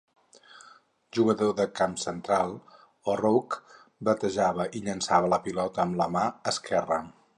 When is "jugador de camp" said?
1.17-1.93